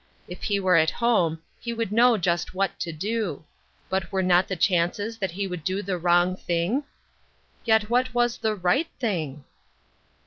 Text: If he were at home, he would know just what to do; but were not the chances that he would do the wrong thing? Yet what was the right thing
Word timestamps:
If 0.27 0.41
he 0.41 0.59
were 0.59 0.77
at 0.77 0.89
home, 0.97 1.43
he 1.59 1.73
would 1.73 1.91
know 1.91 2.17
just 2.17 2.55
what 2.55 2.79
to 2.79 2.91
do; 2.91 3.43
but 3.87 4.11
were 4.11 4.23
not 4.23 4.47
the 4.47 4.55
chances 4.55 5.19
that 5.19 5.29
he 5.29 5.45
would 5.45 5.63
do 5.63 5.83
the 5.83 5.95
wrong 5.99 6.35
thing? 6.35 6.85
Yet 7.65 7.87
what 7.87 8.11
was 8.11 8.39
the 8.39 8.55
right 8.55 8.87
thing 8.99 9.43